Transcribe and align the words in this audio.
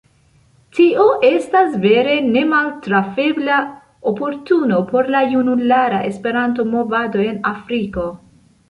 Tio 0.77 1.03
estas 1.27 1.75
vere 1.83 2.15
nemaltrafebla 2.29 3.61
oportuno 4.13 4.83
por 4.91 5.15
la 5.17 5.25
junulara 5.37 6.03
Esperanto-movado 6.13 7.25
en 7.33 7.41
Afriko. 7.55 8.11